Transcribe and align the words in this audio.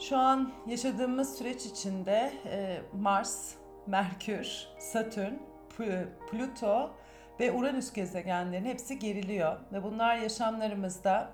Şu 0.00 0.16
an 0.16 0.52
yaşadığımız 0.66 1.38
süreç 1.38 1.66
içinde 1.66 2.32
e, 2.46 2.80
Mars, 3.00 3.54
Merkür, 3.86 4.66
Satürn, 4.78 5.34
Plüto 6.30 6.90
ve 7.40 7.52
Uranüs 7.52 7.92
gezegenlerin 7.92 8.64
hepsi 8.64 8.98
geriliyor 8.98 9.56
ve 9.72 9.82
bunlar 9.82 10.16
yaşamlarımızda 10.16 11.32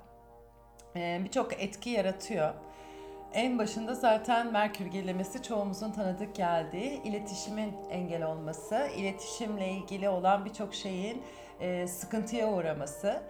e, 0.96 1.20
birçok 1.24 1.62
etki 1.62 1.90
yaratıyor. 1.90 2.54
En 3.32 3.58
başında 3.58 3.94
zaten 3.94 4.52
Merkür 4.52 4.86
gerilemesi 4.86 5.42
çoğumuzun 5.42 5.92
tanıdık 5.92 6.34
geldiği 6.34 7.02
iletişimin 7.02 7.72
engel 7.90 8.26
olması, 8.26 8.88
iletişimle 8.96 9.68
ilgili 9.68 10.08
olan 10.08 10.44
birçok 10.44 10.74
şeyin 10.74 11.22
e, 11.60 11.86
sıkıntıya 11.86 12.52
uğraması. 12.52 13.22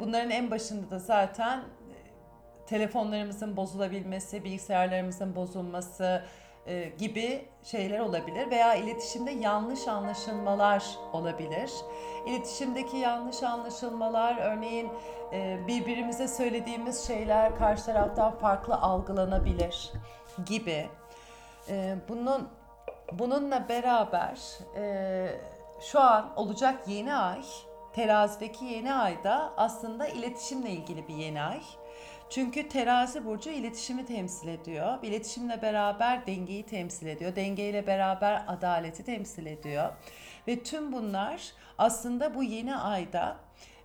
bunların 0.00 0.30
en 0.30 0.50
başında 0.50 0.90
da 0.90 0.98
zaten 0.98 1.60
telefonlarımızın 2.68 3.56
bozulabilmesi, 3.56 4.44
bilgisayarlarımızın 4.44 5.36
bozulması 5.36 6.22
e, 6.66 6.92
gibi 6.98 7.48
şeyler 7.62 7.98
olabilir 7.98 8.50
veya 8.50 8.74
iletişimde 8.74 9.30
yanlış 9.30 9.88
anlaşılmalar 9.88 10.84
olabilir. 11.12 11.70
İletişimdeki 12.26 12.96
yanlış 12.96 13.42
anlaşılmalar 13.42 14.36
örneğin 14.36 14.88
e, 15.32 15.58
birbirimize 15.66 16.28
söylediğimiz 16.28 17.06
şeyler 17.06 17.56
karşı 17.56 17.84
taraftan 17.84 18.38
farklı 18.38 18.74
algılanabilir 18.74 19.92
gibi. 20.46 20.88
E, 21.68 21.96
bunun 22.08 22.48
bununla 23.12 23.68
beraber 23.68 24.38
e, 24.76 25.26
şu 25.80 26.00
an 26.00 26.32
olacak 26.36 26.88
yeni 26.88 27.14
ay 27.14 27.42
terazideki 27.92 28.64
yeni 28.64 28.94
ayda 28.94 29.52
aslında 29.56 30.06
iletişimle 30.06 30.70
ilgili 30.70 31.08
bir 31.08 31.14
yeni 31.14 31.42
ay. 31.42 31.60
Çünkü 32.30 32.68
terazi 32.68 33.24
burcu 33.24 33.50
iletişimi 33.50 34.06
temsil 34.06 34.48
ediyor. 34.48 34.98
İletişimle 35.02 35.62
beraber 35.62 36.26
dengeyi 36.26 36.62
temsil 36.62 37.06
ediyor. 37.06 37.36
Dengeyle 37.36 37.86
beraber 37.86 38.44
adaleti 38.46 39.04
temsil 39.04 39.46
ediyor. 39.46 39.92
Ve 40.48 40.62
tüm 40.62 40.92
bunlar 40.92 41.52
aslında 41.78 42.34
bu 42.34 42.42
yeni 42.42 42.76
ayda 42.76 43.36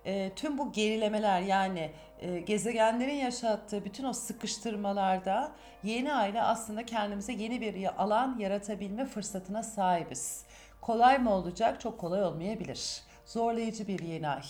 e, 0.04 0.32
tüm 0.36 0.58
bu 0.58 0.72
gerilemeler 0.72 1.40
yani 1.40 1.90
e, 2.20 2.40
gezegenlerin 2.40 3.14
yaşattığı 3.14 3.84
bütün 3.84 4.04
o 4.04 4.12
sıkıştırmalarda 4.12 5.52
yeni 5.82 6.14
ayda 6.14 6.42
aslında 6.42 6.86
kendimize 6.86 7.32
yeni 7.32 7.60
bir 7.60 8.02
alan 8.02 8.38
yaratabilme 8.38 9.06
fırsatına 9.06 9.62
sahibiz. 9.62 10.44
Kolay 10.80 11.18
mı 11.18 11.34
olacak? 11.34 11.80
Çok 11.80 11.98
kolay 11.98 12.22
olmayabilir. 12.22 13.02
Zorlayıcı 13.26 13.86
bir 13.88 13.98
yeni 13.98 14.28
ay. 14.28 14.42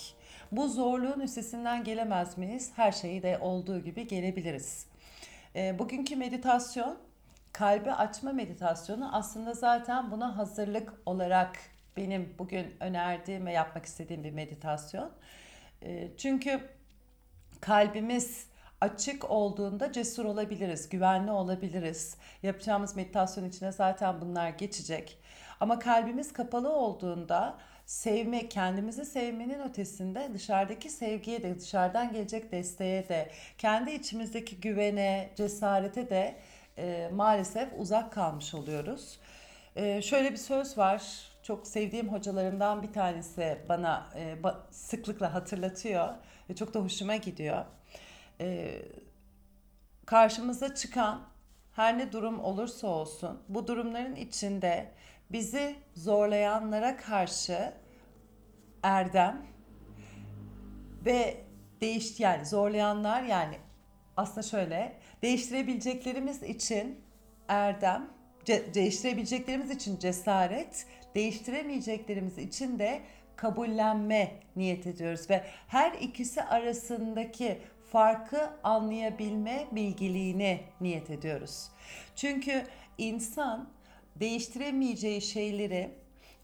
Bu 0.56 0.68
zorluğun 0.68 1.20
üstesinden 1.20 1.84
gelemez 1.84 2.38
miyiz? 2.38 2.72
Her 2.76 2.92
şeyi 2.92 3.22
de 3.22 3.38
olduğu 3.38 3.78
gibi 3.80 4.06
gelebiliriz. 4.06 4.86
E, 5.56 5.78
bugünkü 5.78 6.16
meditasyon, 6.16 6.98
kalbi 7.52 7.92
açma 7.92 8.32
meditasyonu 8.32 9.16
aslında 9.16 9.54
zaten 9.54 10.10
buna 10.10 10.36
hazırlık 10.36 10.92
olarak 11.06 11.58
benim 11.96 12.34
bugün 12.38 12.74
önerdiğim 12.80 13.46
ve 13.46 13.52
yapmak 13.52 13.84
istediğim 13.86 14.24
bir 14.24 14.30
meditasyon. 14.30 15.10
E, 15.82 16.16
çünkü 16.16 16.60
kalbimiz 17.60 18.46
açık 18.80 19.30
olduğunda 19.30 19.92
cesur 19.92 20.24
olabiliriz, 20.24 20.88
güvenli 20.88 21.30
olabiliriz. 21.30 22.16
Yapacağımız 22.42 22.96
meditasyon 22.96 23.44
içine 23.44 23.72
zaten 23.72 24.20
bunlar 24.20 24.48
geçecek. 24.48 25.18
Ama 25.60 25.78
kalbimiz 25.78 26.32
kapalı 26.32 26.72
olduğunda 26.72 27.58
sevme, 27.86 28.48
kendimizi 28.48 29.04
sevmenin 29.04 29.60
ötesinde 29.60 30.30
dışarıdaki 30.34 30.90
sevgiye 30.90 31.42
de, 31.42 31.60
dışarıdan 31.60 32.12
gelecek 32.12 32.52
desteğe 32.52 33.08
de, 33.08 33.30
kendi 33.58 33.90
içimizdeki 33.90 34.60
güvene, 34.60 35.30
cesarete 35.36 36.10
de 36.10 36.36
e, 36.78 37.10
maalesef 37.12 37.68
uzak 37.78 38.12
kalmış 38.12 38.54
oluyoruz. 38.54 39.18
E, 39.76 40.02
şöyle 40.02 40.32
bir 40.32 40.36
söz 40.36 40.78
var, 40.78 41.02
çok 41.42 41.66
sevdiğim 41.66 42.08
hocalarımdan 42.08 42.82
bir 42.82 42.92
tanesi 42.92 43.58
bana 43.68 44.06
e, 44.16 44.42
ba, 44.42 44.66
sıklıkla 44.70 45.34
hatırlatıyor 45.34 46.08
ve 46.50 46.54
çok 46.54 46.74
da 46.74 46.80
hoşuma 46.80 47.16
gidiyor. 47.16 47.64
E, 48.40 48.74
karşımıza 50.06 50.74
çıkan 50.74 51.20
her 51.72 51.98
ne 51.98 52.12
durum 52.12 52.40
olursa 52.40 52.86
olsun 52.86 53.42
bu 53.48 53.66
durumların 53.66 54.16
içinde 54.16 54.90
bizi 55.30 55.76
zorlayanlara 55.94 56.96
karşı 56.96 57.72
erdem 58.82 59.46
ve 61.04 61.36
değiş 61.80 62.20
yani 62.20 62.46
zorlayanlar 62.46 63.22
yani 63.22 63.56
aslında 64.16 64.42
şöyle 64.42 64.96
değiştirebileceklerimiz 65.22 66.42
için 66.42 67.00
erdem, 67.48 68.10
ce, 68.44 68.74
değiştirebileceklerimiz 68.74 69.70
için 69.70 69.98
cesaret, 69.98 70.86
değiştiremeyeceklerimiz 71.14 72.38
için 72.38 72.78
de 72.78 73.00
kabullenme 73.36 74.32
niyet 74.56 74.86
ediyoruz 74.86 75.30
ve 75.30 75.44
her 75.68 75.92
ikisi 75.92 76.42
arasındaki 76.42 77.58
farkı 77.92 78.50
anlayabilme 78.62 79.66
bilgiliğini 79.72 80.60
niyet 80.80 81.10
ediyoruz. 81.10 81.68
Çünkü 82.16 82.64
insan 82.98 83.68
değiştiremeyeceği 84.20 85.22
şeyleri 85.22 85.90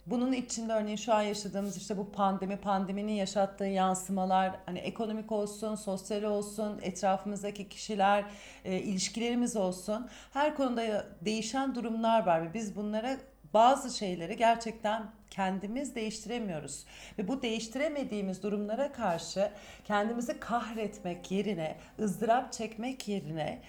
bunun 0.06 0.32
içinde 0.32 0.72
örneğin 0.72 0.96
şu 0.96 1.14
an 1.14 1.22
yaşadığımız 1.22 1.76
işte 1.76 1.96
bu 1.96 2.12
pandemi, 2.12 2.56
pandeminin 2.56 3.12
yaşattığı 3.12 3.64
yansımalar 3.64 4.52
hani 4.66 4.78
ekonomik 4.78 5.32
olsun, 5.32 5.74
sosyal 5.74 6.22
olsun, 6.22 6.78
etrafımızdaki 6.82 7.68
kişiler, 7.68 8.24
e, 8.64 8.78
ilişkilerimiz 8.78 9.56
olsun 9.56 10.08
her 10.32 10.56
konuda 10.56 11.06
değişen 11.20 11.74
durumlar 11.74 12.26
var 12.26 12.42
ve 12.42 12.54
biz 12.54 12.76
bunlara 12.76 13.16
bazı 13.54 13.98
şeyleri 13.98 14.36
gerçekten 14.36 15.02
kendimiz 15.30 15.94
değiştiremiyoruz. 15.94 16.84
Ve 17.18 17.28
bu 17.28 17.42
değiştiremediğimiz 17.42 18.42
durumlara 18.42 18.92
karşı 18.92 19.50
kendimizi 19.84 20.40
kahretmek 20.40 21.30
yerine, 21.30 21.76
ızdırap 22.00 22.52
çekmek 22.52 23.08
yerine 23.08 23.62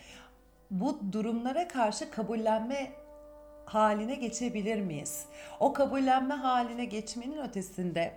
bu 0.72 1.00
durumlara 1.12 1.68
karşı 1.68 2.12
kabullenme 2.12 2.92
haline 3.66 4.16
geçebilir 4.16 4.82
miyiz? 4.82 5.26
O 5.60 5.74
kabullenme 5.74 6.34
haline 6.34 6.86
geçmenin 6.86 7.38
ötesinde 7.38 8.14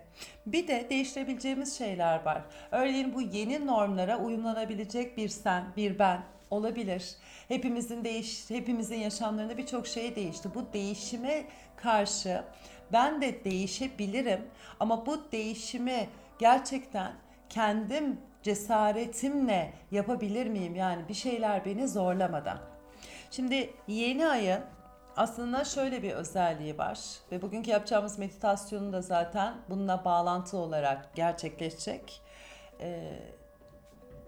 bir 0.46 0.68
de 0.68 0.86
değiştirebileceğimiz 0.90 1.78
şeyler 1.78 2.24
var. 2.24 2.42
Örneğin 2.70 3.14
bu 3.14 3.20
yeni 3.20 3.66
normlara 3.66 4.18
uyumlanabilecek 4.18 5.16
bir 5.16 5.28
sen, 5.28 5.64
bir 5.76 5.98
ben 5.98 6.22
olabilir. 6.50 7.16
Hepimizin 7.48 8.04
değiş 8.04 8.50
hepimizin 8.50 8.98
yaşamlarında 8.98 9.58
birçok 9.58 9.86
şey 9.86 10.16
değişti. 10.16 10.48
Bu 10.54 10.72
değişime 10.72 11.44
karşı 11.76 12.44
ben 12.92 13.22
de 13.22 13.44
değişebilirim 13.44 14.40
ama 14.80 15.06
bu 15.06 15.32
değişimi 15.32 16.08
gerçekten 16.38 17.12
kendim 17.48 18.18
cesaretimle 18.42 19.72
yapabilir 19.90 20.46
miyim? 20.46 20.74
Yani 20.74 21.08
bir 21.08 21.14
şeyler 21.14 21.64
beni 21.64 21.88
zorlamadan. 21.88 22.58
Şimdi 23.30 23.70
yeni 23.88 24.26
ayın 24.26 24.60
aslında 25.16 25.64
şöyle 25.64 26.02
bir 26.02 26.12
özelliği 26.12 26.78
var 26.78 26.98
ve 27.32 27.42
bugünkü 27.42 27.70
yapacağımız 27.70 28.18
meditasyonu 28.18 28.92
da 28.92 29.02
zaten 29.02 29.54
bununla 29.70 30.04
bağlantılı 30.04 30.60
olarak 30.60 31.14
gerçekleşecek. 31.14 32.22
Ee, 32.80 33.18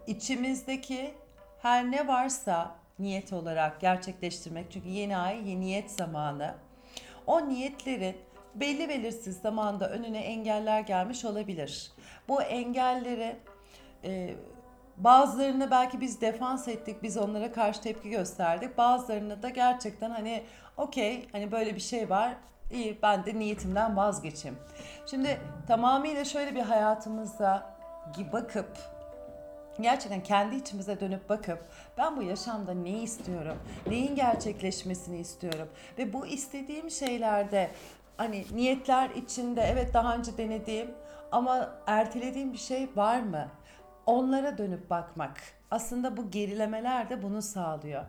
içimizdeki 0.07 1.13
her 1.61 1.91
ne 1.91 2.07
varsa 2.07 2.75
niyet 2.99 3.33
olarak 3.33 3.81
gerçekleştirmek 3.81 4.71
çünkü 4.71 4.89
yeni 4.89 5.17
ay 5.17 5.49
yeni 5.49 5.61
niyet 5.61 5.91
zamanı. 5.91 6.55
O 7.27 7.49
niyetlerin 7.49 8.17
belli 8.55 8.89
belirsiz 8.89 9.37
zamanda 9.37 9.89
önüne 9.89 10.19
engeller 10.19 10.81
gelmiş 10.81 11.25
olabilir. 11.25 11.91
Bu 12.27 12.41
engelleri 12.41 13.35
e, 14.03 14.35
bazılarını 14.97 15.71
belki 15.71 16.01
biz 16.01 16.21
defans 16.21 16.67
ettik, 16.67 17.03
biz 17.03 17.17
onlara 17.17 17.51
karşı 17.51 17.81
tepki 17.81 18.09
gösterdik. 18.09 18.77
Bazılarını 18.77 19.43
da 19.43 19.49
gerçekten 19.49 20.11
hani 20.11 20.43
okey 20.77 21.27
hani 21.31 21.51
böyle 21.51 21.75
bir 21.75 21.79
şey 21.79 22.09
var 22.09 22.33
iyi 22.71 22.99
ben 23.01 23.25
de 23.25 23.39
niyetimden 23.39 23.97
vazgeçeyim. 23.97 24.57
Şimdi 25.05 25.41
tamamıyla 25.67 26.25
şöyle 26.25 26.55
bir 26.55 26.61
hayatımıza 26.61 27.77
bakıp 28.33 28.77
gerçekten 29.81 30.23
kendi 30.23 30.55
içimize 30.55 30.99
dönüp 30.99 31.29
bakıp 31.29 31.65
ben 31.97 32.17
bu 32.17 32.23
yaşamda 32.23 32.73
ne 32.73 32.89
istiyorum? 32.89 33.57
Neyin 33.87 34.15
gerçekleşmesini 34.15 35.17
istiyorum? 35.17 35.67
Ve 35.97 36.13
bu 36.13 36.27
istediğim 36.27 36.91
şeylerde 36.91 37.71
hani 38.17 38.45
niyetler 38.53 39.09
içinde 39.09 39.61
evet 39.61 39.93
daha 39.93 40.15
önce 40.15 40.37
denediğim 40.37 40.91
ama 41.31 41.69
ertelediğim 41.87 42.53
bir 42.53 42.57
şey 42.57 42.89
var 42.95 43.19
mı? 43.19 43.47
Onlara 44.05 44.57
dönüp 44.57 44.89
bakmak. 44.89 45.41
Aslında 45.71 46.17
bu 46.17 46.31
gerilemeler 46.31 47.09
de 47.09 47.23
bunu 47.23 47.41
sağlıyor 47.41 48.03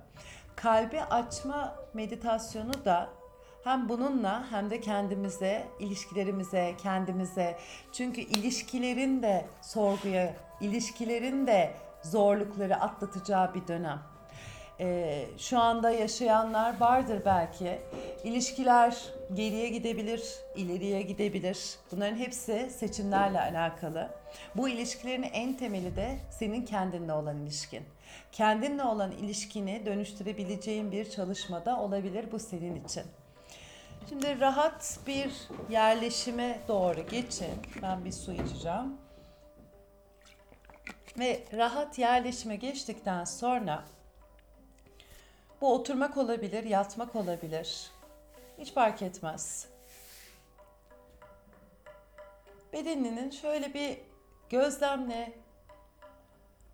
kalbi 0.62 1.02
açma 1.02 1.76
meditasyonu 1.94 2.84
da 2.84 3.08
hem 3.64 3.88
bununla 3.88 4.46
hem 4.50 4.70
de 4.70 4.80
kendimize, 4.80 5.66
ilişkilerimize, 5.78 6.74
kendimize. 6.82 7.58
Çünkü 7.92 8.20
ilişkilerin 8.20 9.22
de 9.22 9.46
sorguya, 9.62 10.34
ilişkilerin 10.60 11.46
de 11.46 11.74
zorlukları 12.02 12.76
atlatacağı 12.76 13.54
bir 13.54 13.68
dönem. 13.68 14.02
e, 14.80 15.26
şu 15.38 15.58
anda 15.58 15.90
yaşayanlar 15.90 16.80
vardır 16.80 17.22
belki. 17.24 17.78
İlişkiler 18.24 19.04
geriye 19.34 19.68
gidebilir, 19.68 20.34
ileriye 20.56 21.02
gidebilir. 21.02 21.76
Bunların 21.92 22.16
hepsi 22.16 22.70
seçimlerle 22.70 23.40
alakalı. 23.40 24.10
Bu 24.56 24.68
ilişkilerin 24.68 25.22
en 25.22 25.56
temeli 25.56 25.96
de 25.96 26.18
senin 26.30 26.64
kendinle 26.64 27.12
olan 27.12 27.36
ilişkin. 27.36 27.82
Kendinle 28.32 28.82
olan 28.82 29.12
ilişkini 29.12 29.86
dönüştürebileceğin 29.86 30.92
bir 30.92 31.10
çalışmada 31.10 31.80
olabilir 31.80 32.32
bu 32.32 32.38
senin 32.38 32.84
için. 32.84 33.04
Şimdi 34.08 34.40
rahat 34.40 34.98
bir 35.06 35.32
yerleşime 35.70 36.60
doğru 36.68 37.06
geçin. 37.06 37.54
Ben 37.82 38.04
bir 38.04 38.12
su 38.12 38.32
içeceğim. 38.32 38.96
Ve 41.18 41.44
rahat 41.52 41.98
yerleşime 41.98 42.56
geçtikten 42.56 43.24
sonra 43.24 43.84
bu 45.60 45.74
oturmak 45.74 46.16
olabilir, 46.16 46.64
yatmak 46.64 47.16
olabilir. 47.16 47.90
Hiç 48.58 48.72
fark 48.72 49.02
etmez. 49.02 49.68
Bedeninin 52.72 53.30
şöyle 53.30 53.74
bir 53.74 53.98
gözlemle 54.50 55.32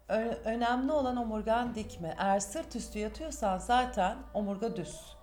önemli 0.08 0.92
olan 0.92 1.16
omurgan 1.16 1.74
dik 1.74 2.00
mi? 2.00 2.14
Eğer 2.18 2.40
sırt 2.40 2.76
üstü 2.76 2.98
yatıyorsan 2.98 3.58
zaten 3.58 4.16
omurga 4.34 4.76
düz. 4.76 5.16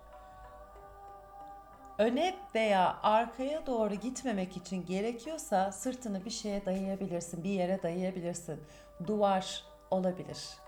Öne 1.98 2.34
veya 2.54 2.96
arkaya 3.02 3.66
doğru 3.66 3.94
gitmemek 3.94 4.56
için 4.56 4.86
gerekiyorsa 4.86 5.72
sırtını 5.72 6.24
bir 6.24 6.30
şeye 6.30 6.66
dayayabilirsin, 6.66 7.44
bir 7.44 7.50
yere 7.50 7.82
dayayabilirsin. 7.82 8.60
Duvar 9.06 9.64
olabilir. 9.90 10.62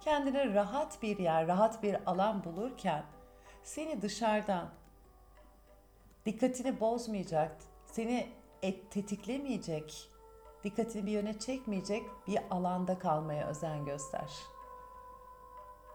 kendine 0.00 0.54
rahat 0.54 1.02
bir 1.02 1.18
yer, 1.18 1.46
rahat 1.46 1.82
bir 1.82 1.96
alan 2.06 2.44
bulurken 2.44 3.04
seni 3.62 4.02
dışarıdan 4.02 4.70
dikkatini 6.26 6.80
bozmayacak, 6.80 7.56
seni 7.86 8.28
et, 8.62 8.90
tetiklemeyecek, 8.90 10.09
dikkatini 10.64 11.06
bir 11.06 11.12
yöne 11.12 11.38
çekmeyecek 11.38 12.02
bir 12.26 12.38
alanda 12.50 12.98
kalmaya 12.98 13.46
özen 13.46 13.84
göster. 13.84 14.30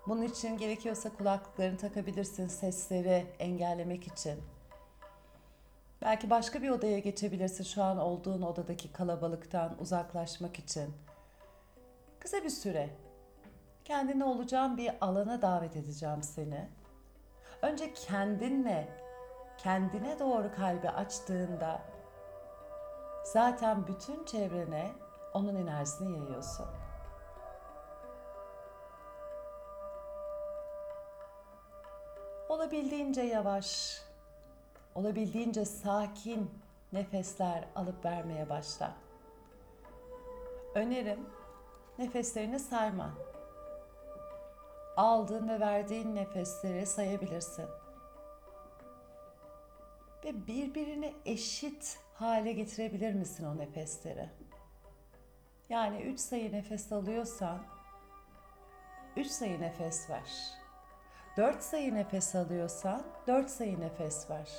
Bunun 0.08 0.22
için 0.22 0.58
gerekiyorsa 0.58 1.10
kulaklıklarını 1.18 1.78
takabilirsin 1.78 2.48
sesleri 2.48 3.26
engellemek 3.40 4.08
için. 4.08 4.40
Belki 6.02 6.30
başka 6.30 6.62
bir 6.62 6.70
odaya 6.70 7.00
geçebilirsin 7.00 7.64
şu 7.64 7.84
an 7.84 7.98
olduğun 7.98 8.42
odadaki 8.42 8.92
kalabalıktan 8.92 9.76
uzaklaşmak 9.80 10.60
için. 10.60 10.94
Kısa 12.20 12.44
bir 12.44 12.50
süre 12.50 12.90
kendine 13.86 14.24
olacağın 14.24 14.78
bir 14.78 14.92
alana 15.02 15.42
davet 15.42 15.76
edeceğim 15.76 16.24
seni. 16.24 16.70
Önce 17.62 17.94
kendinle, 17.94 18.88
kendine 19.58 20.20
doğru 20.20 20.52
kalbi 20.56 20.90
açtığında 20.90 21.82
zaten 23.26 23.88
bütün 23.88 24.26
çevrene 24.26 24.92
onun 25.34 25.56
enerjisini 25.56 26.18
yayıyorsun. 26.18 26.66
Olabildiğince 32.50 33.22
yavaş, 33.22 34.02
olabildiğince 34.96 35.66
sakin 35.66 36.52
nefesler 36.94 37.68
alıp 37.76 38.06
vermeye 38.06 38.50
başla. 38.50 38.94
Önerim 40.76 41.30
nefeslerini 42.00 42.60
sayman 42.60 43.12
aldığın 44.98 45.50
ve 45.50 45.60
verdiğin 45.60 46.16
nefesleri 46.16 46.86
sayabilirsin. 46.86 47.66
Ve 50.26 50.48
birbirine 50.48 51.14
eşit 51.26 52.05
hale 52.16 52.54
getirebilir 52.54 53.14
misin 53.14 53.46
o 53.46 53.58
nefesleri? 53.58 54.30
Yani 55.70 56.02
3 56.02 56.20
sayı 56.20 56.52
nefes 56.52 56.92
alıyorsan 56.92 57.60
3 59.18 59.28
sayı 59.28 59.62
nefes 59.62 60.10
ver. 60.10 60.32
4 61.38 61.64
sayı 61.64 61.96
nefes 61.96 62.36
alıyorsan 62.36 63.04
4 63.28 63.50
sayı 63.50 63.80
nefes 63.80 64.30
ver. 64.30 64.50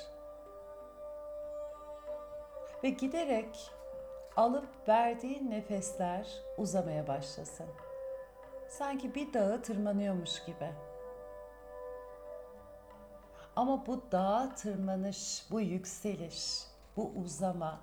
Ve 2.83 2.89
giderek 2.89 3.71
alıp 4.35 4.87
verdiğin 4.87 5.51
nefesler 5.51 6.27
uzamaya 6.57 7.07
başlasın 7.07 7.67
sanki 8.69 9.15
bir 9.15 9.33
dağı 9.33 9.61
tırmanıyormuş 9.61 10.45
gibi. 10.45 10.71
Ama 13.55 13.85
bu 13.87 14.01
dağa 14.11 14.55
tırmanış, 14.55 15.45
bu 15.51 15.61
yükseliş, 15.61 16.63
bu 16.97 17.11
uzama 17.15 17.79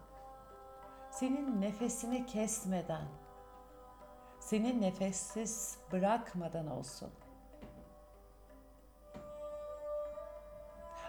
senin 1.11 1.61
nefesini 1.61 2.27
kesmeden, 2.27 3.09
seni 4.41 4.81
nefessiz 4.81 5.79
bırakmadan 5.93 6.67
olsun. 6.67 7.11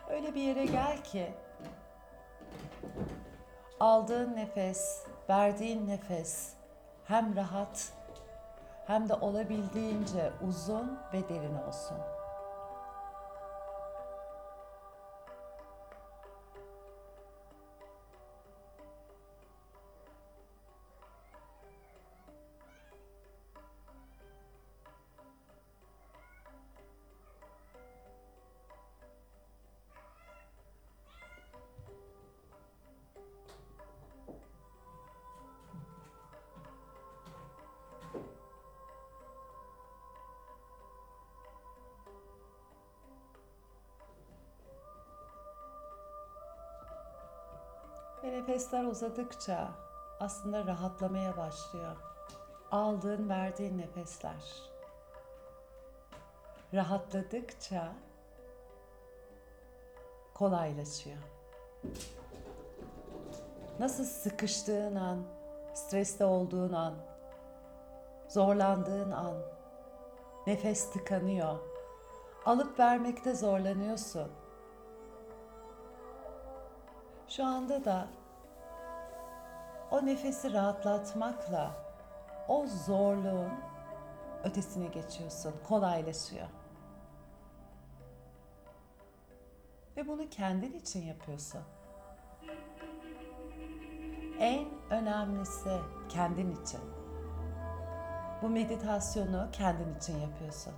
Öyle 0.09 0.35
bir 0.35 0.41
yere 0.41 0.65
gel 0.65 1.03
ki 1.03 1.33
aldığın 3.79 4.35
nefes, 4.35 5.05
verdiğin 5.29 5.87
nefes 5.87 6.53
hem 7.05 7.35
rahat 7.35 7.93
hem 8.87 9.09
de 9.09 9.13
olabildiğince 9.13 10.31
uzun 10.47 10.99
ve 11.13 11.29
derin 11.29 11.55
olsun. 11.55 12.14
Ve 48.25 48.31
nefesler 48.31 48.83
uzadıkça 48.83 49.69
aslında 50.19 50.65
rahatlamaya 50.65 51.37
başlıyor. 51.37 51.95
Aldığın, 52.71 53.29
verdiğin 53.29 53.77
nefesler. 53.77 54.71
Rahatladıkça 56.73 57.93
kolaylaşıyor. 60.33 61.17
Nasıl 63.79 64.03
sıkıştığın 64.03 64.95
an, 64.95 65.23
streste 65.73 66.25
olduğun 66.25 66.73
an, 66.73 66.93
zorlandığın 68.27 69.11
an, 69.11 69.35
nefes 70.47 70.91
tıkanıyor. 70.91 71.59
Alıp 72.45 72.79
vermekte 72.79 73.35
zorlanıyorsun 73.35 74.31
şu 77.27 77.45
anda 77.45 77.85
da 77.85 78.07
o 79.91 80.05
nefesi 80.05 80.53
rahatlatmakla 80.53 81.71
o 82.47 82.65
zorluğun 82.67 83.51
ötesine 84.43 84.87
geçiyorsun, 84.87 85.53
kolaylaşıyor. 85.67 86.47
Ve 89.97 90.07
bunu 90.07 90.29
kendin 90.29 90.73
için 90.73 91.03
yapıyorsun. 91.03 91.61
En 94.39 94.67
önemlisi 94.89 95.79
kendin 96.09 96.51
için. 96.63 96.81
Bu 98.41 98.49
meditasyonu 98.49 99.49
kendin 99.51 99.95
için 99.95 100.19
yapıyorsun. 100.19 100.73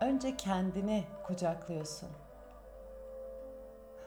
Önce 0.00 0.36
kendini 0.36 1.04
kucaklıyorsun 1.26 2.08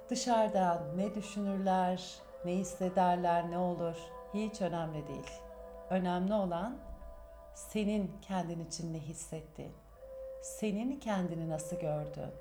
Dışarıdan 0.09 0.97
ne 0.97 1.15
düşünürler, 1.15 2.15
ne 2.45 2.51
hissederler, 2.51 3.51
ne 3.51 3.57
olur 3.57 3.95
hiç 4.33 4.61
önemli 4.61 5.07
değil. 5.07 5.31
Önemli 5.89 6.33
olan 6.33 6.77
senin 7.55 8.11
kendin 8.21 8.65
için 8.65 8.93
ne 8.93 8.99
hissettiğin, 8.99 9.73
senin 10.41 10.99
kendini 10.99 11.49
nasıl 11.49 11.79
gördüğün. 11.79 12.33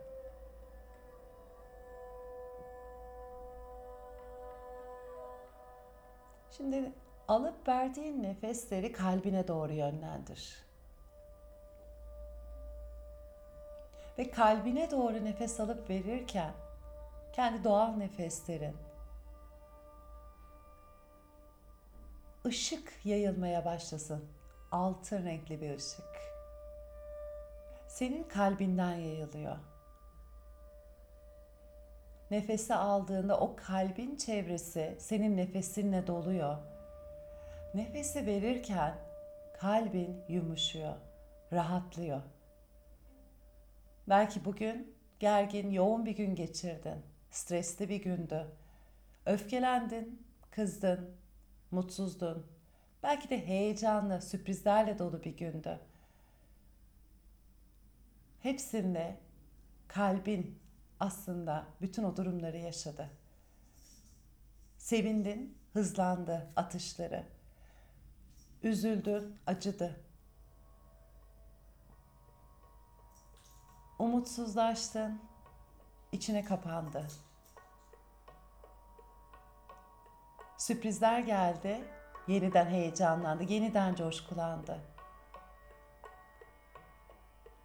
Şimdi 6.51 6.93
alıp 7.29 7.69
verdiğin 7.69 8.23
nefesleri 8.23 8.93
kalbine 8.93 9.49
doğru 9.49 9.73
yönlendir. 9.73 10.65
Ve 14.19 14.31
kalbine 14.31 14.91
doğru 14.91 15.25
nefes 15.25 15.61
alıp 15.61 15.91
verirken 15.91 16.53
kendi 17.39 17.65
doğal 17.65 17.93
nefeslerin 17.93 18.77
ışık 22.47 22.93
yayılmaya 23.05 23.65
başlasın. 23.65 24.25
Altın 24.73 25.25
renkli 25.25 25.61
bir 25.61 25.77
ışık. 25.77 26.33
Senin 27.89 28.25
kalbinden 28.25 28.95
yayılıyor. 28.95 29.57
Nefesi 32.31 32.75
aldığında 32.75 33.41
o 33.41 33.57
kalbin 33.57 34.17
çevresi 34.17 34.97
senin 34.99 35.37
nefesinle 35.37 36.07
doluyor. 36.07 36.57
Nefesi 37.75 38.27
verirken 38.27 38.95
kalbin 39.61 40.25
yumuşuyor, 40.29 40.95
rahatlıyor. 41.53 42.23
Belki 44.09 44.45
bugün 44.45 44.97
gergin, 45.21 45.71
yoğun 45.71 46.07
bir 46.07 46.17
gün 46.17 46.35
geçirdin. 46.35 47.18
Stresli 47.31 47.89
bir 47.89 48.03
gündü. 48.03 48.47
Öfkelendin, 49.27 50.23
kızdın, 50.51 51.11
mutsuzdun. 51.71 52.47
Belki 53.03 53.31
de 53.31 53.47
heyecanlı, 53.47 54.23
sürprizlerle 54.23 54.99
dolu 54.99 55.25
bir 55.25 55.37
gündü. 55.37 55.81
Hepsinde 58.41 59.17
kalbin 59.89 60.59
aslında 61.01 61.67
bütün 61.81 62.03
o 62.03 62.17
durumları 62.17 62.57
yaşadı. 62.57 63.11
Sevindin, 64.79 65.59
hızlandı 65.73 66.47
atışları. 66.57 67.25
Üzüldün, 68.63 69.37
acıdı. 69.47 70.01
Umutsuzlaştın, 73.99 75.21
içine 76.13 76.45
kapandı. 76.45 77.07
Sürprizler 80.59 81.21
geldi, 81.21 81.85
yeniden 82.29 82.67
heyecanlandı, 82.67 83.43
yeniden 83.43 83.95
coşkulandı. 83.95 84.81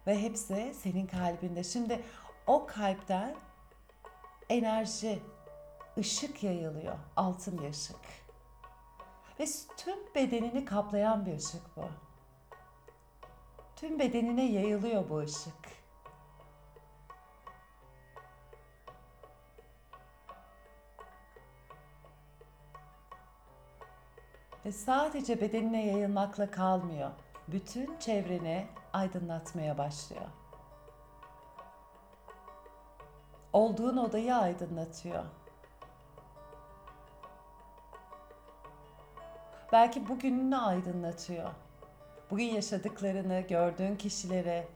Ve 0.06 0.22
hepsi 0.22 0.74
senin 0.74 1.06
kalbinde. 1.06 1.64
Şimdi 1.64 2.04
o 2.46 2.66
kalpten 2.66 3.36
enerji, 4.48 5.22
ışık 5.98 6.42
yayılıyor. 6.42 6.98
Altın 7.16 7.58
bir 7.58 7.70
ışık. 7.70 8.24
Ve 9.40 9.44
tüm 9.76 10.14
bedenini 10.14 10.64
kaplayan 10.64 11.26
bir 11.26 11.36
ışık 11.36 11.76
bu. 11.76 11.84
Tüm 13.76 13.98
bedenine 13.98 14.52
yayılıyor 14.52 15.08
bu 15.08 15.18
ışık. 15.18 15.83
Ve 24.64 24.72
sadece 24.72 25.40
bedenine 25.40 25.86
yayılmakla 25.86 26.50
kalmıyor. 26.50 27.10
Bütün 27.48 27.98
çevreni 27.98 28.66
aydınlatmaya 28.92 29.78
başlıyor. 29.78 30.26
Olduğun 33.52 33.96
odayı 33.96 34.34
aydınlatıyor. 34.34 35.24
Belki 39.72 40.08
bugününü 40.08 40.56
aydınlatıyor. 40.56 41.50
Bugün 42.30 42.44
yaşadıklarını, 42.44 43.40
gördüğün 43.40 43.96
kişilere 43.96 44.68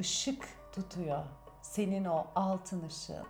ışık 0.00 0.48
tutuyor. 0.72 1.24
Senin 1.62 2.04
o 2.04 2.26
altın 2.34 2.86
ışığın. 2.86 3.26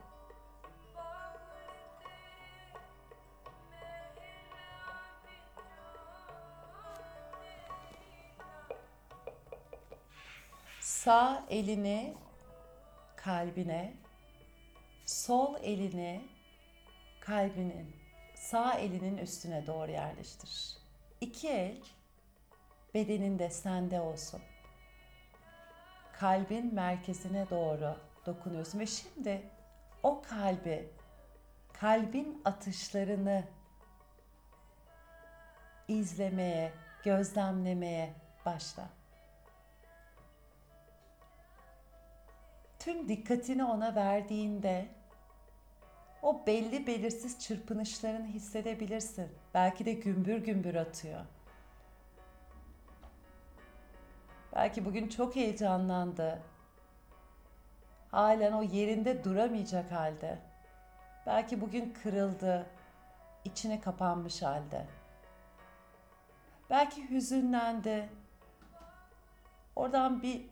Sağ 11.04 11.46
elini 11.50 12.14
kalbine, 13.16 13.94
sol 15.06 15.56
elini 15.62 16.28
kalbinin, 17.20 17.96
sağ 18.34 18.74
elinin 18.74 19.16
üstüne 19.16 19.66
doğru 19.66 19.90
yerleştir. 19.90 20.76
İki 21.20 21.48
el 21.48 21.76
bedeninde 22.94 23.50
sende 23.50 24.00
olsun. 24.00 24.42
Kalbin 26.12 26.74
merkezine 26.74 27.50
doğru 27.50 27.96
dokunuyorsun 28.26 28.78
ve 28.78 28.86
şimdi 28.86 29.42
o 30.02 30.22
kalbi, 30.22 30.88
kalbin 31.72 32.42
atışlarını 32.44 33.44
izlemeye, 35.88 36.72
gözlemlemeye 37.02 38.14
başla. 38.46 39.03
Tüm 42.84 43.08
dikkatini 43.08 43.64
ona 43.64 43.94
verdiğinde 43.94 44.86
o 46.22 46.46
belli 46.46 46.86
belirsiz 46.86 47.38
çırpınışlarını 47.40 48.26
hissedebilirsin. 48.26 49.28
Belki 49.54 49.84
de 49.84 49.92
gümbür 49.92 50.36
gümbür 50.36 50.74
atıyor. 50.74 51.20
Belki 54.54 54.84
bugün 54.84 55.08
çok 55.08 55.36
heyecanlandı. 55.36 56.42
Halen 58.10 58.52
o 58.52 58.62
yerinde 58.62 59.24
duramayacak 59.24 59.92
halde. 59.92 60.38
Belki 61.26 61.60
bugün 61.60 61.94
kırıldı, 62.02 62.66
içine 63.44 63.80
kapanmış 63.80 64.42
halde. 64.42 64.86
Belki 66.70 67.10
hüzünlendi. 67.10 68.08
Oradan 69.76 70.22
bir 70.22 70.46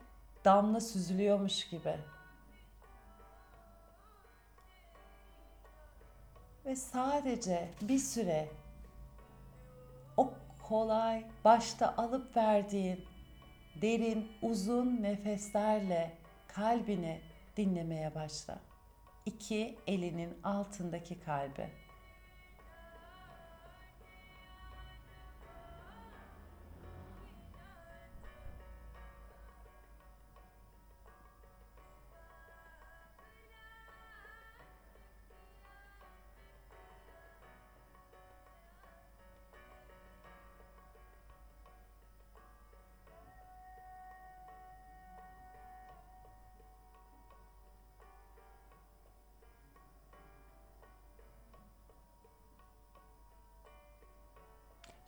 damla 0.44 0.80
süzülüyormuş 0.80 1.68
gibi. 1.68 2.11
Ve 6.66 6.76
sadece 6.76 7.68
bir 7.80 7.98
süre 7.98 8.48
o 10.16 10.34
kolay 10.68 11.24
başta 11.44 11.94
alıp 11.96 12.36
verdiğin 12.36 13.04
derin 13.82 14.32
uzun 14.42 15.02
nefeslerle 15.02 16.12
kalbini 16.48 17.20
dinlemeye 17.56 18.14
başla. 18.14 18.58
İki 19.26 19.78
elinin 19.86 20.42
altındaki 20.44 21.20
kalbi. 21.20 21.81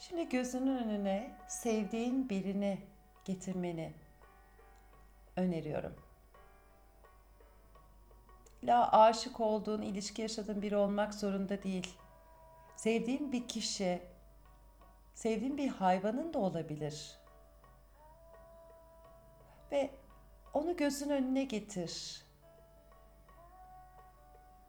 Şimdi 0.09 0.29
gözünün 0.29 0.77
önüne 0.77 1.31
sevdiğin 1.49 2.29
birini 2.29 2.79
getirmeni 3.25 3.93
öneriyorum. 5.37 5.95
La 8.65 8.93
aşık 8.93 9.41
olduğun, 9.41 9.83
ilişki 9.83 10.23
yaşadığın 10.23 10.63
biri 10.63 10.77
olmak 10.77 11.15
zorunda 11.15 11.63
değil. 11.63 11.97
Sevdiğin 12.77 13.33
bir 13.33 13.49
kişi, 13.49 14.03
sevdiğin 15.15 15.57
bir 15.57 15.69
hayvanın 15.69 16.35
da 16.35 16.39
olabilir. 16.39 17.19
Ve 19.73 19.91
onu 20.55 20.77
gözün 20.77 21.11
önüne 21.11 21.45
getir. 21.45 22.23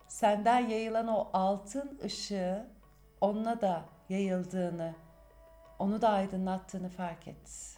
Senden 0.07 0.59
yayılan 0.59 1.07
o 1.07 1.29
altın 1.33 1.99
ışığı 2.03 2.67
onunla 3.21 3.61
da 3.61 3.85
yayıldığını 4.09 5.04
onu 5.79 6.01
da 6.01 6.09
aydınlattığını 6.09 6.89
fark 6.89 7.27
et. 7.27 7.77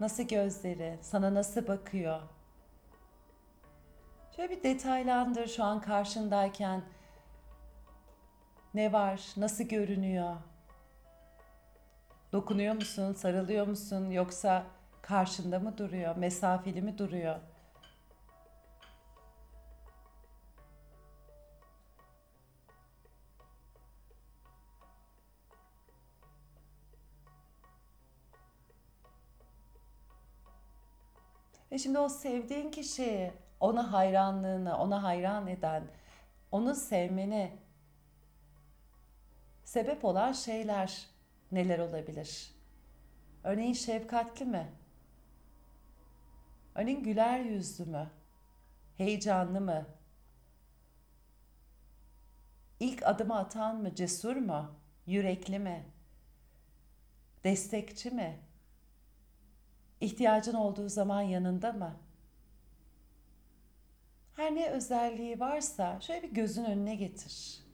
Nasıl 0.00 0.22
gözleri, 0.22 0.98
sana 1.02 1.34
nasıl 1.34 1.66
bakıyor? 1.68 2.20
Şöyle 4.36 4.50
bir 4.50 4.62
detaylandır 4.62 5.46
şu 5.46 5.64
an 5.64 5.80
karşındayken. 5.80 6.82
Ne 8.74 8.92
var? 8.92 9.20
Nasıl 9.36 9.64
görünüyor? 9.64 10.36
Dokunuyor 12.32 12.74
musun? 12.74 13.12
Sarılıyor 13.12 13.66
musun? 13.66 14.10
Yoksa 14.10 14.66
karşında 15.02 15.58
mı 15.58 15.78
duruyor? 15.78 16.16
Mesafeli 16.16 16.82
mi 16.82 16.98
duruyor? 16.98 17.36
Ve 31.72 31.78
şimdi 31.78 31.98
o 31.98 32.08
sevdiğin 32.08 32.70
kişiyi, 32.70 33.32
ona 33.60 33.92
hayranlığını, 33.92 34.78
ona 34.78 35.02
hayran 35.02 35.46
eden, 35.46 35.84
onu 36.50 36.74
sevmeni 36.74 37.58
sebep 39.64 40.04
olan 40.04 40.32
şeyler 40.32 41.06
neler 41.52 41.78
olabilir? 41.78 42.50
Örneğin 43.44 43.72
şefkatli 43.72 44.44
mi? 44.44 44.72
Örneğin 46.74 47.02
güler 47.02 47.40
yüzlü 47.40 47.84
mü? 47.84 48.10
Heyecanlı 48.96 49.60
mı? 49.60 49.86
İlk 52.80 53.06
adımı 53.06 53.38
atan 53.38 53.76
mı? 53.76 53.94
Cesur 53.94 54.36
mu? 54.36 54.74
Yürekli 55.06 55.58
mi? 55.58 55.86
Destekçi 57.44 58.10
mi? 58.10 58.45
İhtiyacın 60.00 60.54
olduğu 60.54 60.88
zaman 60.88 61.22
yanında 61.22 61.72
mı? 61.72 61.96
Her 64.36 64.54
ne 64.54 64.68
özelliği 64.70 65.40
varsa 65.40 66.00
şöyle 66.00 66.22
bir 66.22 66.30
gözün 66.30 66.64
önüne 66.64 66.94
getir. 66.94 67.65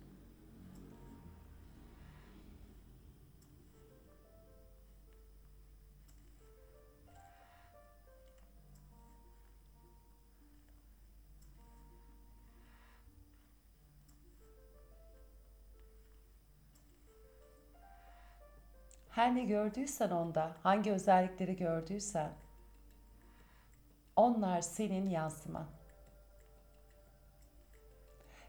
Her 19.23 19.35
ne 19.35 19.45
gördüysen 19.45 20.11
onda, 20.11 20.53
hangi 20.63 20.93
özellikleri 20.93 21.57
gördüysen, 21.57 22.31
onlar 24.17 24.61
senin 24.61 25.11
yansıman. 25.11 25.67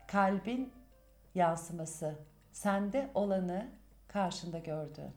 Kalbin 0.07 0.73
yansıması, 1.35 2.15
sende 2.51 3.09
olanı 3.13 3.67
karşında 4.07 4.59
gördüğün. 4.59 5.11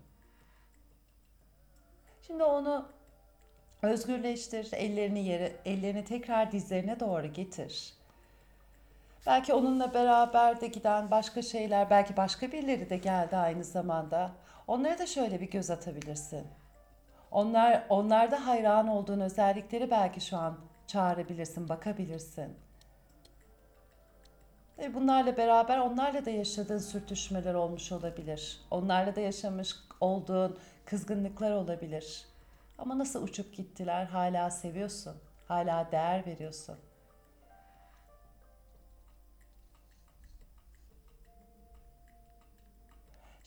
Şimdi 2.22 2.44
onu 2.44 2.88
özgürleştir, 3.82 4.72
ellerini 4.72 5.24
yere, 5.24 5.52
ellerini 5.64 6.04
tekrar 6.04 6.52
dizlerine 6.52 7.00
doğru 7.00 7.26
getir. 7.26 7.94
Belki 9.26 9.54
onunla 9.54 9.94
beraber 9.94 10.60
de 10.60 10.66
giden 10.66 11.10
başka 11.10 11.42
şeyler, 11.42 11.90
belki 11.90 12.16
başka 12.16 12.52
birileri 12.52 12.90
de 12.90 12.96
geldi 12.96 13.36
aynı 13.36 13.64
zamanda. 13.64 14.45
Onlara 14.66 14.98
da 14.98 15.06
şöyle 15.06 15.40
bir 15.40 15.50
göz 15.50 15.70
atabilirsin. 15.70 16.46
Onlar 17.30 17.86
onlarda 17.88 18.46
hayran 18.46 18.88
olduğun 18.88 19.20
özellikleri 19.20 19.90
belki 19.90 20.20
şu 20.20 20.36
an 20.36 20.58
çağırabilirsin, 20.86 21.68
bakabilirsin. 21.68 22.56
Ve 24.78 24.94
bunlarla 24.94 25.36
beraber 25.36 25.78
onlarla 25.78 26.24
da 26.24 26.30
yaşadığın 26.30 26.78
sürtüşmeler 26.78 27.54
olmuş 27.54 27.92
olabilir. 27.92 28.60
Onlarla 28.70 29.16
da 29.16 29.20
yaşamış 29.20 29.74
olduğun 30.00 30.58
kızgınlıklar 30.84 31.52
olabilir. 31.52 32.24
Ama 32.78 32.98
nasıl 32.98 33.22
uçup 33.22 33.56
gittiler 33.56 34.04
hala 34.04 34.50
seviyorsun, 34.50 35.16
hala 35.48 35.92
değer 35.92 36.26
veriyorsun. 36.26 36.76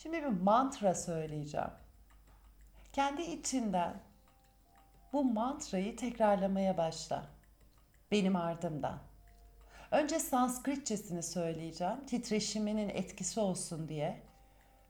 Şimdi 0.01 0.17
bir 0.17 0.27
mantra 0.27 0.95
söyleyeceğim. 0.95 1.71
Kendi 2.93 3.21
içinden 3.21 4.01
bu 5.13 5.23
mantrayı 5.23 5.95
tekrarlamaya 5.95 6.77
başla. 6.77 7.25
Benim 8.11 8.35
ardımdan. 8.35 8.99
Önce 9.91 10.19
Sanskritçesini 10.19 11.23
söyleyeceğim. 11.23 12.05
Titreşiminin 12.05 12.89
etkisi 12.89 13.39
olsun 13.39 13.89
diye. 13.89 14.21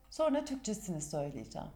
Sonra 0.10 0.46
Türkçesini 0.46 1.02
söyleyeceğim. 1.02 1.70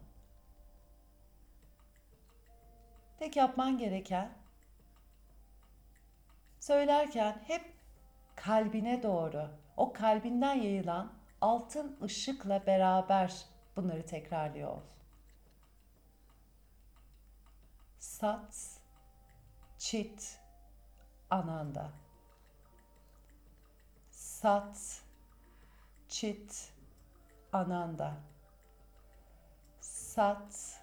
Tek 3.18 3.36
yapman 3.36 3.78
gereken 3.78 4.30
söylerken 6.60 7.42
hep 7.46 7.72
kalbine 8.36 9.02
doğru, 9.02 9.48
o 9.76 9.92
kalbinden 9.92 10.54
yayılan 10.54 11.12
altın 11.44 11.98
ışıkla 12.02 12.66
beraber 12.66 13.46
bunları 13.76 14.06
tekrarlıyor 14.06 14.70
ol. 14.70 14.80
Sat, 17.98 18.80
çit, 19.78 20.40
ananda. 21.30 21.92
Sat, 24.10 25.02
çit, 26.08 26.72
ananda. 27.52 28.16
Sat, 29.80 30.80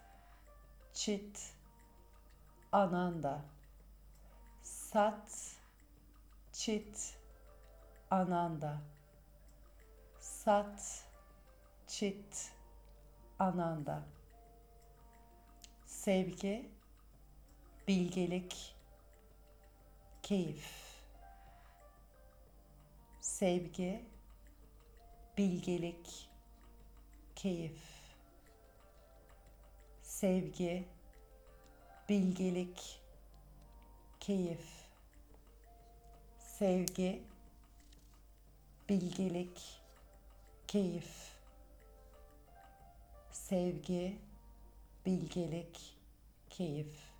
çit, 0.94 1.54
ananda. 2.72 3.42
Sat, 4.64 5.56
çit, 6.52 7.18
ananda. 8.12 8.82
Sat, 10.46 11.06
Çit, 11.88 12.52
Ananda. 13.40 14.04
Sevgi, 15.86 16.70
bilgelik, 17.88 18.76
keyif. 20.24 21.02
Sevgi, 23.20 24.06
bilgelik, 25.38 26.30
keyif. 27.36 27.82
Sevgi, 30.02 30.88
bilgelik, 32.10 33.02
keyif. 34.20 34.66
Sevgi, 36.40 37.24
bilgelik, 38.90 39.56
keyif, 39.56 39.81
sevgi, 43.32 44.20
bilgelik, 45.06 45.98
keyif. 46.50 47.12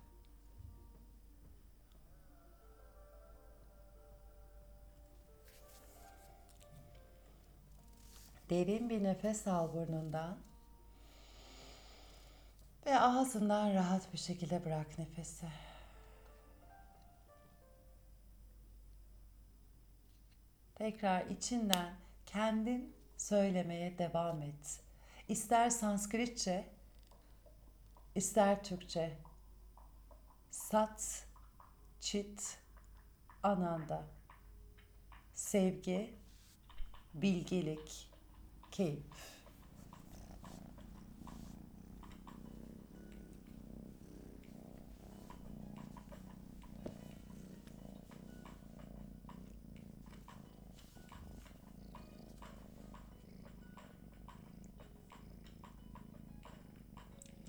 Derin 8.50 8.90
bir 8.90 9.04
nefes 9.04 9.46
al 9.46 9.72
burnundan. 9.72 10.38
Ve 12.86 13.00
ağzından 13.00 13.74
rahat 13.74 14.12
bir 14.12 14.18
şekilde 14.18 14.64
bırak 14.64 14.98
nefesi. 14.98 15.46
Tekrar 20.74 21.26
içinden 21.26 21.94
kendin 22.26 23.01
söylemeye 23.22 23.98
devam 23.98 24.42
et. 24.42 24.80
İster 25.28 25.70
Sanskritçe, 25.70 26.68
ister 28.14 28.64
Türkçe. 28.64 29.18
Sat, 30.50 31.26
çit, 32.00 32.58
ananda. 33.42 34.06
Sevgi, 35.34 36.14
bilgelik, 37.14 38.10
keyif. 38.70 39.31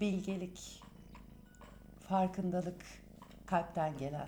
Bilgelik, 0.03 0.83
farkındalık 1.99 2.85
kalpten 3.45 3.97
gelen. 3.97 4.27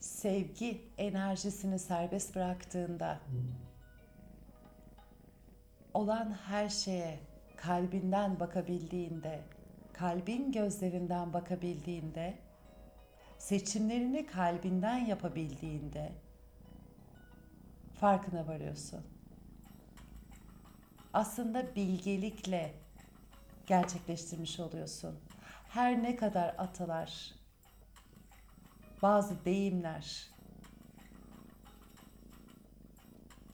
sevgi 0.00 0.80
enerjisini 0.98 1.78
serbest 1.78 2.34
bıraktığında 2.34 3.20
olan 5.94 6.30
her 6.30 6.68
şeye 6.68 7.20
kalbinden 7.56 8.40
bakabildiğinde, 8.40 9.40
kalbin 9.92 10.52
gözlerinden 10.52 11.32
bakabildiğinde, 11.32 12.38
seçimlerini 13.38 14.26
kalbinden 14.26 14.98
yapabildiğinde 14.98 16.12
farkına 18.00 18.46
varıyorsun. 18.46 19.21
Aslında 21.12 21.76
bilgelikle 21.76 22.74
gerçekleştirmiş 23.66 24.60
oluyorsun. 24.60 25.20
Her 25.68 26.02
ne 26.02 26.16
kadar 26.16 26.54
atalar, 26.58 27.34
bazı 29.02 29.44
deyimler 29.44 30.26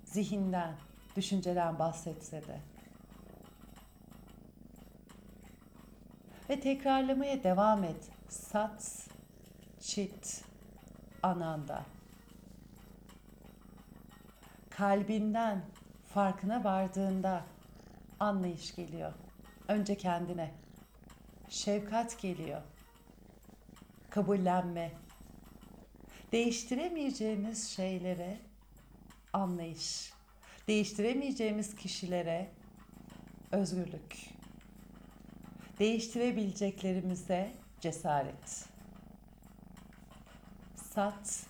zihinden, 0.04 0.76
düşünceden 1.16 1.78
bahsetse 1.78 2.46
de 2.46 2.60
ve 6.50 6.60
tekrarlamaya 6.60 7.44
devam 7.44 7.84
et. 7.84 8.10
Sat, 8.28 9.08
çit, 9.80 10.44
ananda. 11.22 11.84
Kalbinden 14.70 15.62
farkına 16.14 16.64
vardığında 16.64 17.44
anlayış 18.20 18.74
geliyor. 18.74 19.12
Önce 19.68 19.96
kendine. 19.96 20.54
Şefkat 21.48 22.20
geliyor. 22.20 22.62
Kabullenme. 24.10 24.92
Değiştiremeyeceğimiz 26.32 27.68
şeylere 27.68 28.38
anlayış. 29.32 30.12
Değiştiremeyeceğimiz 30.68 31.74
kişilere 31.74 32.50
özgürlük. 33.52 34.16
Değiştirebileceklerimize 35.78 37.52
cesaret. 37.80 38.68
Sat, 40.76 41.46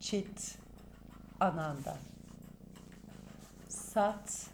çit, 0.00 0.58
ananda. 1.40 1.98
Sat, 3.94 4.50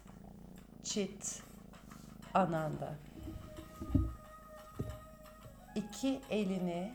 çit, 0.83 1.43
ananda. 2.33 2.93
İki 5.75 6.21
elini 6.29 6.93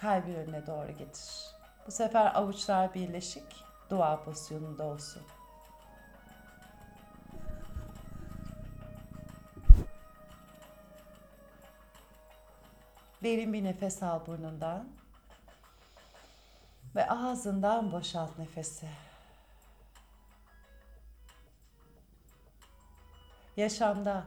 kalbin 0.00 0.34
önüne 0.34 0.66
doğru 0.66 0.92
getir. 0.92 1.46
Bu 1.86 1.90
sefer 1.90 2.34
avuçlar 2.34 2.94
birleşik, 2.94 3.64
dua 3.90 4.24
pozisyonunda 4.24 4.84
olsun. 4.84 5.22
Derin 13.22 13.52
bir 13.52 13.64
nefes 13.64 14.02
al 14.02 14.26
burnundan. 14.26 14.88
Ve 16.94 17.10
ağzından 17.10 17.92
boşalt 17.92 18.38
nefesi. 18.38 18.88
Yaşamda 23.56 24.26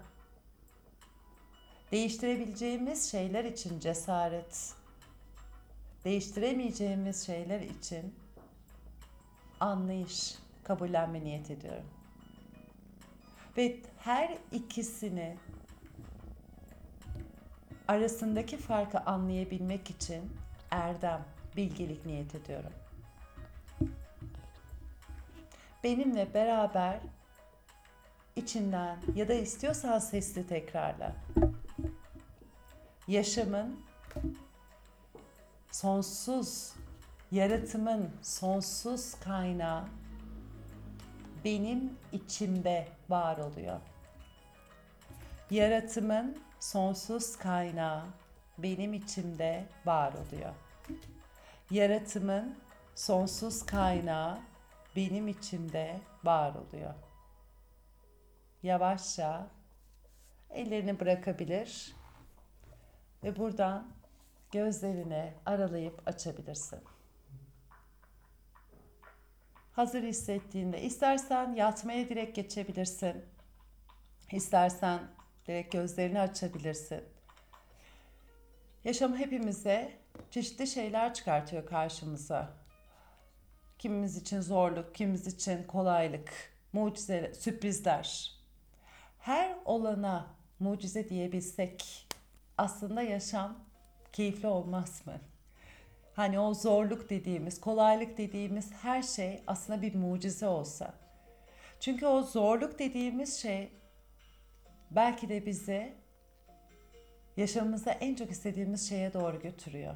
değiştirebileceğimiz 1.91 3.11
şeyler 3.11 3.45
için 3.45 3.79
cesaret, 3.79 4.73
değiştiremeyeceğimiz 6.05 7.25
şeyler 7.25 7.61
için 7.61 8.15
anlayış, 9.59 10.35
kabullenme 10.63 11.23
niyet 11.23 11.51
ediyorum. 11.51 11.85
Ve 13.57 13.79
her 13.99 14.37
ikisini 14.51 15.37
arasındaki 17.87 18.57
farkı 18.57 18.99
anlayabilmek 18.99 19.89
için 19.89 20.31
erdem, 20.71 21.25
bilgelik 21.57 22.05
niyet 22.05 22.35
ediyorum. 22.35 22.73
Benimle 25.83 26.33
beraber 26.33 26.99
içinden 28.35 28.97
ya 29.15 29.27
da 29.27 29.33
istiyorsan 29.33 29.99
sesli 29.99 30.47
tekrarla. 30.47 31.15
Yaşamın 33.07 33.79
sonsuz, 35.71 36.73
yaratımın 37.31 38.09
sonsuz 38.21 39.15
kaynağı 39.15 39.83
benim 41.45 41.97
içimde 42.11 42.87
var 43.09 43.37
oluyor. 43.37 43.79
Yaratımın 45.51 46.37
sonsuz 46.59 47.35
kaynağı 47.35 48.03
benim 48.57 48.93
içimde 48.93 49.65
var 49.85 50.13
oluyor. 50.13 50.53
Yaratımın 51.71 52.55
sonsuz 52.95 53.65
kaynağı 53.65 54.39
benim 54.95 55.27
içimde 55.27 55.99
var 56.23 56.53
oluyor. 56.55 56.93
Yavaşça 58.63 59.47
ellerini 60.49 60.99
bırakabilir 60.99 61.95
ve 63.23 63.35
buradan 63.35 63.87
gözlerini 64.51 65.33
aralayıp 65.45 66.07
açabilirsin. 66.07 66.79
Hazır 69.71 70.03
hissettiğinde 70.03 70.81
istersen 70.81 71.53
yatmaya 71.53 72.09
direkt 72.09 72.35
geçebilirsin. 72.35 73.25
İstersen 74.31 74.99
direkt 75.47 75.71
gözlerini 75.71 76.19
açabilirsin. 76.19 77.03
Yaşam 78.83 79.15
hepimize 79.15 79.91
çeşitli 80.31 80.67
şeyler 80.67 81.13
çıkartıyor 81.13 81.65
karşımıza. 81.65 82.53
Kimimiz 83.79 84.17
için 84.17 84.41
zorluk, 84.41 84.95
kimimiz 84.95 85.27
için 85.27 85.63
kolaylık, 85.63 86.53
mucize, 86.73 87.33
sürprizler. 87.33 88.42
Her 89.23 89.55
olana 89.65 90.27
mucize 90.59 91.09
diyebilsek 91.09 92.07
aslında 92.57 93.01
yaşam 93.01 93.57
keyifli 94.13 94.47
olmaz 94.47 95.01
mı? 95.05 95.13
Hani 96.15 96.39
o 96.39 96.53
zorluk 96.53 97.09
dediğimiz, 97.09 97.61
kolaylık 97.61 98.17
dediğimiz 98.17 98.71
her 98.71 99.03
şey 99.03 99.43
aslında 99.47 99.81
bir 99.81 99.95
mucize 99.95 100.47
olsa. 100.47 100.93
Çünkü 101.79 102.05
o 102.05 102.23
zorluk 102.23 102.79
dediğimiz 102.79 103.41
şey 103.41 103.71
belki 104.91 105.29
de 105.29 105.45
bizi 105.45 105.93
yaşamımızda 107.37 107.91
en 107.91 108.15
çok 108.15 108.31
istediğimiz 108.31 108.89
şeye 108.89 109.13
doğru 109.13 109.39
götürüyor. 109.39 109.95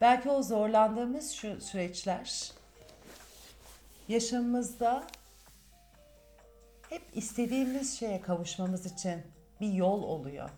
Belki 0.00 0.30
o 0.30 0.42
zorlandığımız 0.42 1.30
şu 1.32 1.60
süreçler 1.60 2.52
yaşamımızda 4.08 5.06
hep 6.90 7.02
istediğimiz 7.12 7.98
şeye 7.98 8.20
kavuşmamız 8.20 8.86
için 8.86 9.22
bir 9.60 9.72
yol 9.72 10.02
oluyor. 10.02 10.50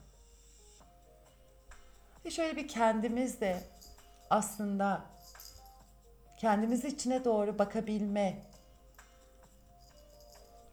Ve 2.24 2.30
şöyle 2.30 2.56
bir 2.56 2.68
kendimiz 2.68 3.40
de 3.40 3.60
aslında 4.30 5.00
kendimiz 6.36 6.84
içine 6.84 7.24
doğru 7.24 7.58
bakabilme 7.58 8.42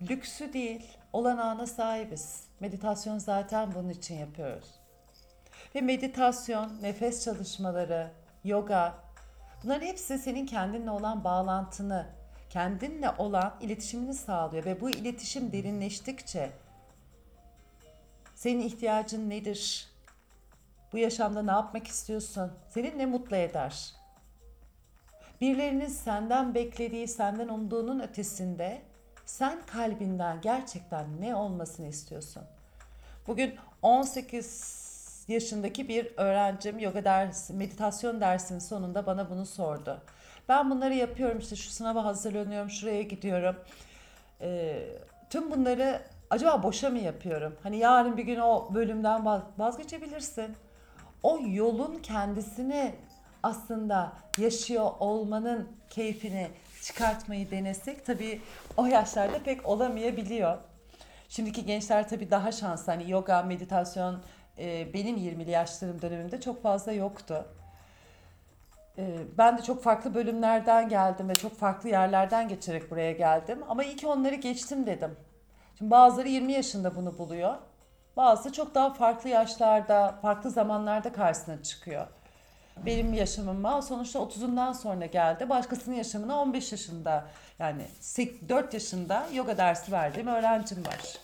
lüksü 0.01 0.53
değil, 0.53 0.97
olanağına 1.13 1.67
sahibiz. 1.67 2.43
Meditasyon 2.59 3.17
zaten 3.17 3.75
bunun 3.75 3.89
için 3.89 4.15
yapıyoruz. 4.15 4.69
Ve 5.75 5.81
meditasyon, 5.81 6.81
nefes 6.81 7.23
çalışmaları, 7.23 8.11
yoga 8.43 8.95
bunların 9.63 9.85
hepsi 9.85 10.17
senin 10.17 10.45
kendinle 10.45 10.91
olan 10.91 11.23
bağlantını, 11.23 12.07
kendinle 12.49 13.09
olan 13.17 13.55
iletişimini 13.61 14.13
sağlıyor 14.13 14.65
ve 14.65 14.81
bu 14.81 14.89
iletişim 14.89 15.51
derinleştikçe 15.51 16.51
senin 18.35 18.61
ihtiyacın 18.61 19.29
nedir? 19.29 19.87
Bu 20.93 20.97
yaşamda 20.97 21.43
ne 21.43 21.51
yapmak 21.51 21.87
istiyorsun? 21.87 22.51
Seni 22.69 22.97
ne 22.97 23.05
mutlu 23.05 23.35
eder? 23.35 23.93
Birilerinin 25.41 25.87
senden 25.87 26.55
beklediği, 26.55 27.07
senden 27.07 27.47
umduğunun 27.47 27.99
ötesinde 27.99 28.81
sen 29.25 29.65
kalbinden 29.65 30.41
gerçekten 30.41 31.21
ne 31.21 31.35
olmasını 31.35 31.87
istiyorsun? 31.87 32.43
Bugün 33.27 33.55
18 33.81 35.25
yaşındaki 35.27 35.87
bir 35.87 36.13
öğrencim 36.17 36.79
yoga 36.79 37.03
dersi, 37.03 37.53
meditasyon 37.53 38.21
dersinin 38.21 38.59
sonunda 38.59 39.05
bana 39.05 39.29
bunu 39.29 39.45
sordu. 39.45 40.01
Ben 40.49 40.69
bunları 40.71 40.93
yapıyorum 40.93 41.39
işte 41.39 41.55
şu 41.55 41.69
sınava 41.69 42.05
hazırlanıyorum, 42.05 42.69
şuraya 42.69 43.01
gidiyorum. 43.01 43.55
Ee, 44.41 44.87
tüm 45.29 45.51
bunları 45.51 46.01
acaba 46.29 46.63
boşa 46.63 46.89
mı 46.89 46.99
yapıyorum? 46.99 47.55
Hani 47.63 47.77
yarın 47.77 48.17
bir 48.17 48.23
gün 48.23 48.39
o 48.39 48.69
bölümden 48.73 49.25
vazgeçebilirsin. 49.57 50.55
O 51.23 51.39
yolun 51.47 51.99
kendisini 52.03 52.95
aslında 53.43 54.13
yaşıyor 54.37 54.91
olmanın 54.99 55.67
keyfini 55.89 56.47
çıkartmayı 56.81 57.51
denesek 57.51 58.05
tabii 58.05 58.41
o 58.77 58.85
yaşlarda 58.85 59.43
pek 59.43 59.65
olamayabiliyor. 59.65 60.57
Şimdiki 61.29 61.65
gençler 61.65 62.09
tabii 62.09 62.31
daha 62.31 62.51
şanslı. 62.51 62.91
Hani 62.91 63.11
yoga, 63.11 63.41
meditasyon 63.43 64.19
e, 64.57 64.93
benim 64.93 65.17
20'li 65.17 65.51
yaşlarım 65.51 66.01
döneminde 66.01 66.41
çok 66.41 66.63
fazla 66.63 66.91
yoktu. 66.91 67.45
E, 68.97 69.17
ben 69.37 69.57
de 69.57 69.61
çok 69.61 69.83
farklı 69.83 70.13
bölümlerden 70.13 70.89
geldim 70.89 71.29
ve 71.29 71.35
çok 71.35 71.57
farklı 71.57 71.89
yerlerden 71.89 72.47
geçerek 72.47 72.91
buraya 72.91 73.11
geldim. 73.11 73.59
Ama 73.69 73.83
iyi 73.83 73.95
ki 73.95 74.07
onları 74.07 74.35
geçtim 74.35 74.85
dedim. 74.85 75.15
Şimdi 75.77 75.91
bazıları 75.91 76.27
20 76.27 76.53
yaşında 76.53 76.95
bunu 76.95 77.17
buluyor. 77.17 77.55
Bazısı 78.17 78.51
çok 78.51 78.75
daha 78.75 78.93
farklı 78.93 79.29
yaşlarda, 79.29 80.19
farklı 80.21 80.49
zamanlarda 80.49 81.13
karşısına 81.13 81.63
çıkıyor. 81.63 82.07
Benim 82.85 83.13
yaşamıma 83.13 83.81
sonuçta 83.81 84.19
30'undan 84.19 84.73
sonra 84.73 85.05
geldi. 85.05 85.49
Başkasının 85.49 85.95
yaşamına 85.95 86.41
15 86.41 86.71
yaşında 86.71 87.25
yani 87.59 87.85
4 88.49 88.73
yaşında 88.73 89.27
yoga 89.33 89.57
dersi 89.57 89.91
verdiğim 89.91 90.27
öğrencim 90.27 90.85
var. 90.85 91.17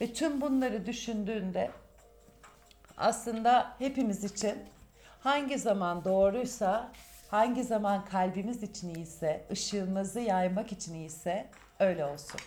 Ve 0.00 0.12
tüm 0.12 0.40
bunları 0.40 0.86
düşündüğünde 0.86 1.70
aslında 2.96 3.72
hepimiz 3.78 4.24
için 4.24 4.58
hangi 5.28 5.58
zaman 5.58 6.04
doğruysa, 6.04 6.92
hangi 7.30 7.64
zaman 7.64 8.04
kalbimiz 8.04 8.62
için 8.62 8.94
iyiyse, 8.94 9.44
ışığımızı 9.50 10.20
yaymak 10.20 10.72
için 10.72 10.94
iyiyse 10.94 11.46
öyle 11.78 12.04
olsun. 12.04 12.40